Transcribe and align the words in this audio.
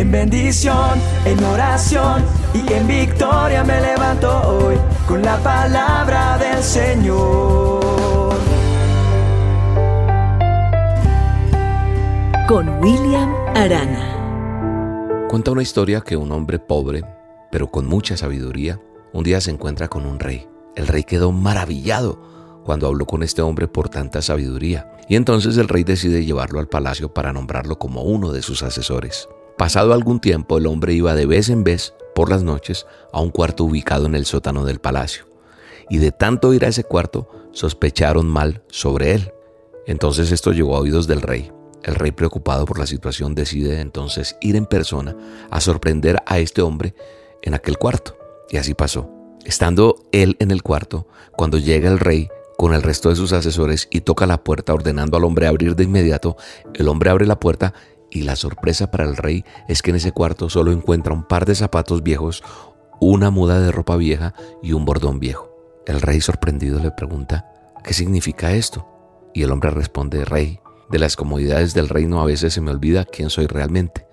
En 0.00 0.10
bendición, 0.10 0.98
en 1.26 1.44
oración 1.44 2.24
y 2.54 2.72
en 2.72 2.88
victoria 2.88 3.62
me 3.62 3.82
levanto 3.82 4.30
hoy 4.48 4.76
con 5.06 5.20
la 5.20 5.36
palabra 5.40 6.38
del 6.38 6.62
Señor. 6.62 8.34
Con 12.48 12.82
William 12.82 13.30
Arana. 13.54 15.26
Cuenta 15.28 15.50
una 15.50 15.60
historia 15.60 16.00
que 16.00 16.16
un 16.16 16.32
hombre 16.32 16.58
pobre, 16.58 17.04
pero 17.52 17.70
con 17.70 17.84
mucha 17.84 18.16
sabiduría, 18.16 18.80
un 19.12 19.22
día 19.22 19.42
se 19.42 19.50
encuentra 19.50 19.88
con 19.88 20.06
un 20.06 20.18
rey. 20.18 20.48
El 20.76 20.86
rey 20.86 21.04
quedó 21.04 21.30
maravillado 21.30 22.62
cuando 22.64 22.86
habló 22.86 23.04
con 23.04 23.22
este 23.22 23.42
hombre 23.42 23.68
por 23.68 23.90
tanta 23.90 24.22
sabiduría, 24.22 24.96
y 25.10 25.16
entonces 25.16 25.58
el 25.58 25.68
rey 25.68 25.84
decide 25.84 26.24
llevarlo 26.24 26.58
al 26.58 26.68
palacio 26.68 27.12
para 27.12 27.34
nombrarlo 27.34 27.78
como 27.78 28.00
uno 28.00 28.32
de 28.32 28.40
sus 28.40 28.62
asesores. 28.62 29.28
Pasado 29.60 29.92
algún 29.92 30.20
tiempo, 30.20 30.56
el 30.56 30.66
hombre 30.66 30.94
iba 30.94 31.14
de 31.14 31.26
vez 31.26 31.50
en 31.50 31.64
vez, 31.64 31.92
por 32.14 32.30
las 32.30 32.42
noches, 32.42 32.86
a 33.12 33.20
un 33.20 33.28
cuarto 33.28 33.64
ubicado 33.64 34.06
en 34.06 34.14
el 34.14 34.24
sótano 34.24 34.64
del 34.64 34.78
palacio, 34.78 35.26
y 35.90 35.98
de 35.98 36.12
tanto 36.12 36.54
ir 36.54 36.64
a 36.64 36.68
ese 36.68 36.82
cuarto, 36.82 37.28
sospecharon 37.52 38.26
mal 38.26 38.62
sobre 38.70 39.12
él. 39.12 39.34
Entonces 39.86 40.32
esto 40.32 40.52
llegó 40.52 40.76
a 40.76 40.80
oídos 40.80 41.06
del 41.06 41.20
rey. 41.20 41.52
El 41.82 41.94
rey, 41.94 42.10
preocupado 42.10 42.64
por 42.64 42.78
la 42.78 42.86
situación, 42.86 43.34
decide 43.34 43.82
entonces 43.82 44.34
ir 44.40 44.56
en 44.56 44.64
persona 44.64 45.14
a 45.50 45.60
sorprender 45.60 46.22
a 46.24 46.38
este 46.38 46.62
hombre 46.62 46.94
en 47.42 47.52
aquel 47.52 47.76
cuarto. 47.76 48.16
Y 48.48 48.56
así 48.56 48.72
pasó. 48.72 49.10
Estando 49.44 50.06
él 50.10 50.38
en 50.40 50.52
el 50.52 50.62
cuarto, 50.62 51.06
cuando 51.36 51.58
llega 51.58 51.90
el 51.90 51.98
rey 51.98 52.30
con 52.56 52.72
el 52.72 52.82
resto 52.82 53.10
de 53.10 53.16
sus 53.16 53.34
asesores 53.34 53.88
y 53.90 54.00
toca 54.00 54.26
la 54.26 54.42
puerta 54.42 54.72
ordenando 54.72 55.18
al 55.18 55.24
hombre 55.24 55.46
abrir 55.46 55.76
de 55.76 55.84
inmediato, 55.84 56.38
el 56.72 56.88
hombre 56.88 57.10
abre 57.10 57.26
la 57.26 57.38
puerta 57.38 57.74
y 58.10 58.22
la 58.22 58.36
sorpresa 58.36 58.90
para 58.90 59.04
el 59.04 59.16
rey 59.16 59.44
es 59.68 59.82
que 59.82 59.90
en 59.90 59.96
ese 59.96 60.12
cuarto 60.12 60.48
solo 60.48 60.72
encuentra 60.72 61.14
un 61.14 61.24
par 61.24 61.46
de 61.46 61.54
zapatos 61.54 62.02
viejos, 62.02 62.42
una 63.00 63.30
muda 63.30 63.60
de 63.60 63.72
ropa 63.72 63.96
vieja 63.96 64.34
y 64.62 64.72
un 64.72 64.84
bordón 64.84 65.20
viejo. 65.20 65.50
El 65.86 66.00
rey 66.00 66.20
sorprendido 66.20 66.78
le 66.78 66.90
pregunta, 66.90 67.50
¿qué 67.82 67.94
significa 67.94 68.52
esto? 68.52 68.86
Y 69.32 69.42
el 69.42 69.52
hombre 69.52 69.70
responde, 69.70 70.24
Rey, 70.24 70.60
de 70.90 70.98
las 70.98 71.16
comodidades 71.16 71.72
del 71.72 71.88
reino 71.88 72.20
a 72.20 72.26
veces 72.26 72.52
se 72.52 72.60
me 72.60 72.70
olvida 72.70 73.04
quién 73.04 73.30
soy 73.30 73.46
realmente. 73.46 74.06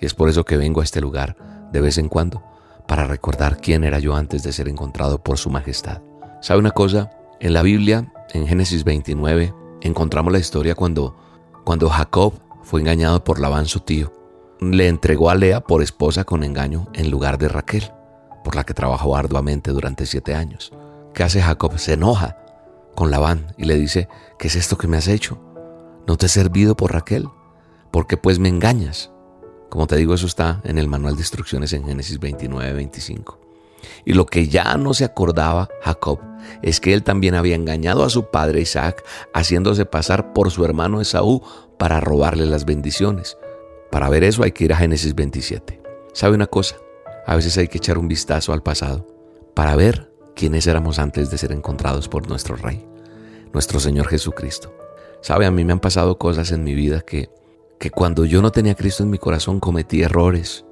Es 0.00 0.14
por 0.14 0.28
eso 0.28 0.44
que 0.44 0.56
vengo 0.56 0.80
a 0.80 0.84
este 0.84 1.00
lugar 1.00 1.36
de 1.72 1.80
vez 1.80 1.98
en 1.98 2.08
cuando 2.08 2.42
para 2.88 3.06
recordar 3.06 3.58
quién 3.58 3.84
era 3.84 3.98
yo 3.98 4.16
antes 4.16 4.42
de 4.42 4.52
ser 4.52 4.68
encontrado 4.68 5.22
por 5.22 5.38
su 5.38 5.50
majestad. 5.50 6.02
¿Sabe 6.40 6.58
una 6.58 6.72
cosa? 6.72 7.10
En 7.38 7.52
la 7.52 7.62
Biblia, 7.62 8.12
en 8.32 8.46
Génesis 8.46 8.84
29, 8.84 9.54
encontramos 9.82 10.32
la 10.32 10.38
historia 10.38 10.74
cuando, 10.74 11.16
cuando 11.64 11.88
Jacob 11.88 12.34
fue 12.62 12.80
engañado 12.80 13.24
por 13.24 13.40
Labán 13.40 13.66
su 13.66 13.80
tío. 13.80 14.12
Le 14.60 14.88
entregó 14.88 15.30
a 15.30 15.34
Lea 15.34 15.60
por 15.60 15.82
esposa 15.82 16.24
con 16.24 16.44
engaño 16.44 16.88
en 16.92 17.10
lugar 17.10 17.38
de 17.38 17.48
Raquel, 17.48 17.90
por 18.44 18.56
la 18.56 18.64
que 18.64 18.74
trabajó 18.74 19.16
arduamente 19.16 19.70
durante 19.70 20.06
siete 20.06 20.34
años. 20.34 20.72
¿Qué 21.14 21.22
hace 21.22 21.42
Jacob? 21.42 21.78
Se 21.78 21.94
enoja 21.94 22.38
con 22.94 23.10
Labán 23.10 23.54
y 23.56 23.64
le 23.64 23.76
dice, 23.76 24.08
¿qué 24.38 24.48
es 24.48 24.56
esto 24.56 24.78
que 24.78 24.86
me 24.86 24.96
has 24.96 25.08
hecho? 25.08 25.38
¿No 26.06 26.16
te 26.16 26.26
he 26.26 26.28
servido 26.28 26.76
por 26.76 26.92
Raquel? 26.92 27.28
porque 27.92 28.16
pues 28.16 28.40
me 28.40 28.48
engañas? 28.48 29.12
Como 29.68 29.86
te 29.86 29.96
digo, 29.96 30.14
eso 30.14 30.26
está 30.26 30.60
en 30.64 30.78
el 30.78 30.88
manual 30.88 31.14
de 31.14 31.20
instrucciones 31.20 31.72
en 31.72 31.84
Génesis 31.84 32.18
29, 32.18 32.72
25. 32.72 33.41
Y 34.04 34.12
lo 34.12 34.26
que 34.26 34.48
ya 34.48 34.76
no 34.76 34.94
se 34.94 35.04
acordaba 35.04 35.68
Jacob 35.82 36.20
es 36.62 36.80
que 36.80 36.92
él 36.92 37.02
también 37.02 37.34
había 37.34 37.54
engañado 37.54 38.04
a 38.04 38.10
su 38.10 38.30
padre 38.30 38.60
Isaac, 38.60 39.04
haciéndose 39.32 39.86
pasar 39.86 40.32
por 40.32 40.50
su 40.50 40.64
hermano 40.64 41.00
Esaú 41.00 41.42
para 41.78 42.00
robarle 42.00 42.46
las 42.46 42.64
bendiciones. 42.64 43.36
Para 43.90 44.08
ver 44.08 44.24
eso 44.24 44.42
hay 44.42 44.52
que 44.52 44.64
ir 44.64 44.72
a 44.72 44.76
Génesis 44.76 45.14
27. 45.14 45.80
¿Sabe 46.12 46.34
una 46.34 46.46
cosa? 46.46 46.76
A 47.26 47.36
veces 47.36 47.56
hay 47.58 47.68
que 47.68 47.78
echar 47.78 47.98
un 47.98 48.08
vistazo 48.08 48.52
al 48.52 48.62
pasado 48.62 49.06
para 49.54 49.76
ver 49.76 50.10
quiénes 50.34 50.66
éramos 50.66 50.98
antes 50.98 51.30
de 51.30 51.38
ser 51.38 51.52
encontrados 51.52 52.08
por 52.08 52.28
nuestro 52.28 52.56
Rey, 52.56 52.86
nuestro 53.52 53.78
Señor 53.78 54.08
Jesucristo. 54.08 54.74
¿Sabe? 55.20 55.46
A 55.46 55.50
mí 55.50 55.64
me 55.64 55.72
han 55.72 55.80
pasado 55.80 56.18
cosas 56.18 56.50
en 56.50 56.64
mi 56.64 56.74
vida 56.74 57.02
que 57.02 57.30
que 57.82 57.90
cuando 57.90 58.24
yo 58.24 58.40
no 58.42 58.52
tenía 58.52 58.76
Cristo 58.76 59.02
en 59.02 59.10
mi 59.10 59.18
corazón 59.18 59.58
cometí 59.58 60.02
errores, 60.02 60.64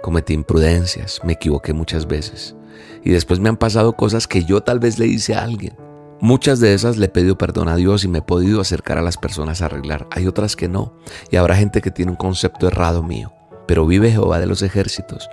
cometí 0.00 0.34
imprudencias, 0.34 1.20
me 1.24 1.34
equivoqué 1.34 1.72
muchas 1.72 2.06
veces. 2.06 2.56
Y 3.04 3.10
después 3.10 3.40
me 3.40 3.48
han 3.48 3.56
pasado 3.56 3.94
cosas 3.94 4.26
que 4.26 4.44
yo 4.44 4.62
tal 4.62 4.78
vez 4.78 4.98
le 4.98 5.06
hice 5.06 5.34
a 5.34 5.42
alguien. 5.42 5.76
Muchas 6.20 6.60
de 6.60 6.74
esas 6.74 6.98
le 6.98 7.06
he 7.06 7.08
pedido 7.08 7.38
perdón 7.38 7.68
a 7.68 7.76
Dios 7.76 8.04
y 8.04 8.08
me 8.08 8.18
he 8.18 8.22
podido 8.22 8.60
acercar 8.60 8.98
a 8.98 9.02
las 9.02 9.16
personas 9.16 9.62
a 9.62 9.66
arreglar. 9.66 10.06
Hay 10.10 10.26
otras 10.26 10.54
que 10.54 10.68
no. 10.68 10.92
Y 11.30 11.36
habrá 11.36 11.56
gente 11.56 11.80
que 11.80 11.90
tiene 11.90 12.10
un 12.10 12.16
concepto 12.16 12.66
errado 12.66 13.02
mío. 13.02 13.32
Pero 13.66 13.86
vive 13.86 14.10
Jehová 14.10 14.38
de 14.38 14.46
los 14.46 14.62
ejércitos, 14.62 15.30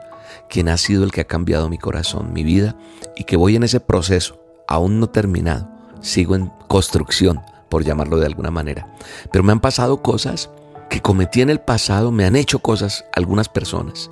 quien 0.49 0.69
ha 0.69 0.77
sido 0.77 1.03
el 1.03 1.11
que 1.11 1.21
ha 1.21 1.27
cambiado 1.27 1.69
mi 1.69 1.77
corazón, 1.77 2.31
mi 2.31 2.43
vida, 2.43 2.77
y 3.17 3.25
que 3.25 3.35
voy 3.35 3.55
en 3.55 3.63
ese 3.63 3.79
proceso, 3.79 4.39
aún 4.67 4.99
no 4.99 5.09
terminado. 5.09 5.67
Sigo 6.01 6.35
en 6.35 6.51
construcción, 6.67 7.41
por 7.67 7.83
llamarlo 7.83 8.17
de 8.17 8.27
alguna 8.27 8.51
manera. 8.51 8.93
Pero 9.31 9.43
me 9.43 9.51
han 9.51 9.59
pasado 9.59 10.01
cosas 10.01 10.49
que 10.89 11.01
cometí 11.01 11.41
en 11.41 11.49
el 11.49 11.59
pasado 11.59 12.11
me 12.11 12.25
han 12.25 12.35
hecho 12.35 12.59
cosas 12.59 13.05
algunas 13.13 13.49
personas. 13.49 14.09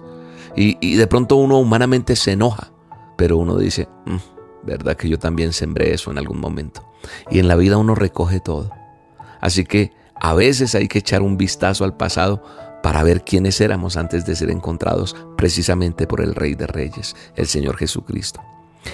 Y, 0.56 0.96
de 0.96 1.08
pronto 1.08 1.36
uno 1.36 1.58
humanamente 1.58 2.16
se 2.16 2.32
enoja, 2.32 2.72
pero 3.18 3.38
uno 3.38 3.58
dice, 3.58 3.90
mm, 4.06 4.18
¿verdad 4.64 4.96
que 4.96 5.10
yo 5.10 5.20
también 5.20 5.54
sembré 5.54 5.94
eso 5.94 6.12
en 6.12 6.18
algún 6.18 6.40
momento? 6.40 6.88
Y 7.30 7.40
en 7.40 7.48
la 7.48 7.56
vida 7.56 7.78
uno 7.78 7.94
recoge 7.94 8.40
todo. 8.40 8.72
Así 9.42 9.66
que 9.66 9.92
a 10.16 10.34
veces 10.34 10.76
hay 10.76 10.88
que 10.88 11.00
echar 11.00 11.22
un 11.22 11.38
vistazo 11.38 11.84
al 11.84 11.98
pasado 11.98 12.42
para 12.82 13.04
ver 13.04 13.24
quiénes 13.24 13.60
éramos 13.62 13.98
antes 13.98 14.26
de 14.26 14.36
ser 14.36 14.50
encontrados 14.50 15.16
precisamente 15.36 16.08
por 16.08 16.22
el 16.22 16.36
Rey 16.36 16.56
de 16.56 16.68
Reyes, 16.68 17.16
el 17.36 17.48
Señor 17.48 17.78
Jesucristo. 17.78 18.42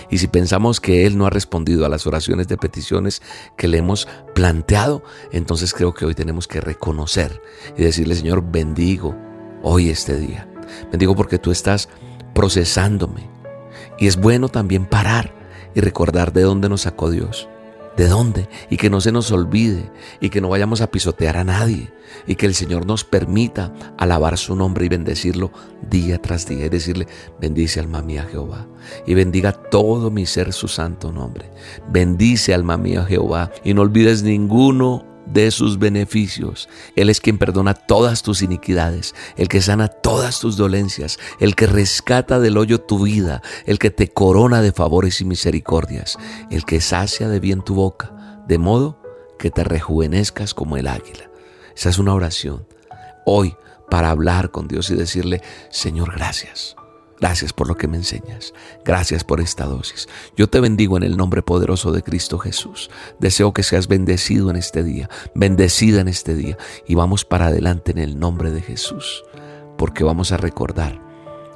Y 0.10 0.18
si 0.18 0.28
pensamos 0.28 0.80
que 0.80 1.06
Él 1.06 1.18
no 1.18 1.26
ha 1.26 1.30
respondido 1.30 1.86
a 1.86 1.90
las 1.90 2.08
oraciones 2.08 2.48
de 2.48 2.58
peticiones 2.58 3.22
que 3.58 3.68
le 3.68 3.78
hemos 3.78 4.08
planteado, 4.34 5.04
entonces 5.32 5.74
creo 5.74 5.94
que 5.94 6.06
hoy 6.06 6.16
tenemos 6.16 6.48
que 6.48 6.62
reconocer 6.62 7.42
y 7.78 7.84
decirle, 7.84 8.16
Señor, 8.16 8.44
bendigo 8.50 9.16
hoy 9.62 9.90
este 9.90 10.18
día. 10.18 10.51
Bendigo 10.92 11.16
porque 11.16 11.40
tú 11.40 11.52
estás 11.52 11.90
procesándome. 12.34 13.30
Y 13.98 14.08
es 14.08 14.18
bueno 14.18 14.50
también 14.50 14.86
parar 14.86 15.34
y 15.76 15.82
recordar 15.82 16.34
de 16.34 16.42
dónde 16.42 16.70
nos 16.70 16.82
sacó 16.82 17.09
Dios 17.09 17.48
de 17.98 18.08
dónde 18.08 18.48
y 18.70 18.78
que 18.78 18.90
no 18.90 19.02
se 19.02 19.12
nos 19.12 19.32
olvide 19.32 19.92
y 20.20 20.30
que 20.30 20.42
no 20.42 20.50
vayamos 20.50 20.82
a 20.82 20.90
pisotear 20.92 21.38
a 21.38 21.44
nadie 21.44 21.92
y 22.26 22.36
que 22.36 22.46
el 22.46 22.56
Señor 22.56 22.86
nos 22.86 23.04
permita 23.04 23.74
alabar 23.98 24.38
su 24.38 24.56
nombre 24.56 24.86
y 24.86 24.90
bendecirlo 24.90 25.52
día 25.90 26.22
tras 26.22 26.48
día 26.48 26.66
y 26.66 26.70
decirle, 26.70 27.08
bendice 27.40 27.80
alma 27.80 28.02
mía 28.02 28.28
Jehová 28.30 28.68
y 29.06 29.14
bendiga 29.14 29.52
todo 29.52 30.09
mi 30.09 30.26
ser 30.26 30.53
su 30.53 30.68
santo 30.68 31.12
nombre. 31.12 31.52
Bendice 31.90 32.53
alma 32.53 32.78
mía 32.78 33.06
Jehová 33.06 33.52
y 33.64 33.74
no 33.74 33.82
olvides 33.82 34.24
ninguno 34.24 35.06
de 35.26 35.52
sus 35.52 35.80
beneficios. 35.80 36.70
Él 36.96 37.09
es 37.09 37.22
quien 37.22 37.38
perdona 37.38 37.74
todas 37.74 38.24
tus 38.24 38.42
iniquidades, 38.42 39.16
el 39.38 39.48
que 39.48 39.62
sana 39.62 39.88
todas 39.88 40.40
tus 40.40 40.58
dolencias, 40.58 41.20
el 41.40 41.56
que 41.56 41.68
rescata 41.68 42.40
del 42.40 42.58
hoyo 42.58 42.82
tu 42.82 43.04
vida, 43.04 43.42
el 43.66 43.80
que 43.80 43.92
te 43.92 44.09
corona 44.09 44.62
de 44.62 44.72
favores 44.72 45.22
y 45.22 45.26
misericordias, 45.26 46.18
el 46.50 46.66
que 46.66 46.82
sacia 46.82 47.30
de 47.30 47.40
bien 47.40 47.62
tu 47.62 47.76
boca, 47.76 48.44
de 48.48 48.58
modo 48.58 49.02
que 49.40 49.52
te 49.52 49.64
rejuvenezcas 49.64 50.54
como 50.54 50.78
el 50.78 50.88
águila. 50.88 51.30
Esa 51.76 51.90
es 51.90 51.98
una 51.98 52.14
oración. 52.14 52.68
Hoy, 53.26 53.56
para 53.90 54.09
hablar 54.09 54.52
con 54.52 54.68
Dios 54.68 54.90
y 54.90 54.96
decirle, 54.96 55.42
Señor, 55.70 56.14
gracias. 56.16 56.76
Gracias 57.22 57.54
por 57.54 57.68
lo 57.68 57.78
que 57.78 57.88
me 57.88 57.98
enseñas. 57.98 58.52
Gracias 58.84 59.24
por 59.24 59.42
esta 59.42 59.66
dosis. 59.66 60.09
Yo 60.36 60.50
te 60.50 60.59
bendigo 60.59 60.98
en 60.98 61.04
el 61.04 61.18
nombre 61.18 61.44
poderoso 61.44 61.92
de 61.92 62.02
Cristo 62.02 62.40
Jesús. 62.40 62.90
Deseo 63.20 63.54
que 63.54 63.62
seas 63.62 63.88
bendecido 63.88 64.50
en 64.50 64.56
este 64.56 64.84
día, 64.84 65.08
bendecida 65.36 66.02
en 66.02 66.08
este 66.08 66.34
día. 66.34 66.58
Y 66.88 66.96
vamos 66.96 67.24
para 67.24 67.48
adelante 67.48 67.92
en 67.92 68.00
el 68.00 68.20
nombre 68.20 68.50
de 68.50 68.62
Jesús. 68.62 69.24
Porque 69.78 70.03
vamos 70.03 70.32
a 70.32 70.38
recordar 70.38 71.00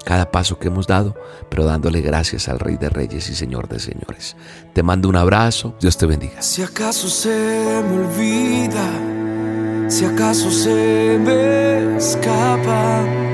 cada 0.06 0.30
paso 0.32 0.60
que 0.60 0.68
hemos 0.68 0.86
dado, 0.86 1.16
pero 1.50 1.66
dándole 1.66 2.02
gracias 2.02 2.48
al 2.48 2.60
Rey 2.60 2.78
de 2.78 2.90
Reyes 2.90 3.28
y 3.32 3.36
Señor 3.36 3.68
de 3.68 3.80
Señores. 3.80 4.36
Te 4.74 4.84
mando 4.84 5.10
un 5.10 5.16
abrazo. 5.16 5.76
Dios 5.82 5.98
te 5.98 6.06
bendiga. 6.06 6.44
Si 6.44 6.62
acaso 6.62 7.10
se 7.10 7.82
me 7.90 8.06
olvida, 8.06 9.90
si 9.90 10.06
acaso 10.06 10.52
se 10.52 11.20
me 11.20 11.98
escapa 11.98 13.25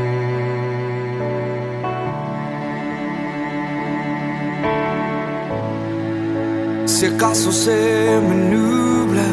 Si 7.01 7.07
acaso 7.07 7.51
se 7.51 8.21
me 8.27 8.35
nubla 8.51 9.29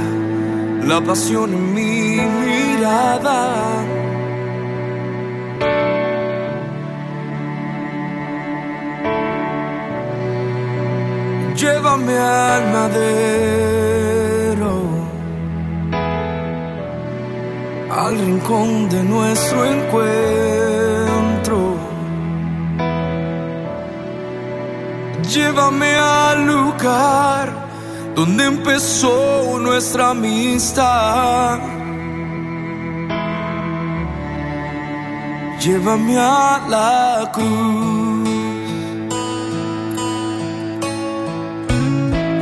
la 0.87 0.99
pasión 1.03 1.53
en 1.53 1.75
mi 1.75 2.17
mirada. 2.47 3.41
Llévame 11.57 12.17
al 12.17 12.73
madero, 12.73 14.75
al 17.91 18.19
rincón 18.19 18.89
de 18.89 19.03
nuestro 19.03 19.67
encuentro 19.67 20.88
Llévame 25.29 25.95
al 25.95 26.47
lugar 26.47 27.53
donde 28.15 28.47
empezó 28.47 29.59
nuestra 29.59 30.11
amistad. 30.11 31.59
Llévame 35.61 36.17
a 36.17 36.65
la 36.67 37.31
cruz. 37.31 38.29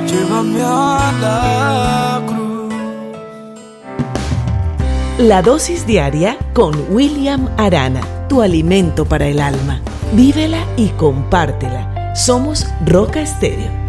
Llévame 0.07 0.63
a 0.63 1.13
la 1.21 2.23
cruz. 2.25 2.75
La 5.19 5.43
dosis 5.43 5.85
diaria 5.89 6.39
con 6.55 6.73
William 6.91 7.49
Arana, 7.57 8.03
tu 8.29 8.43
alimento 8.43 9.05
para 9.07 9.27
el 9.27 9.41
alma. 9.41 9.81
Vívela 10.13 10.65
y 10.77 10.91
compártela. 10.91 11.96
Somos 12.17 12.65
Roca 12.81 13.21
Estéreo 13.21 13.86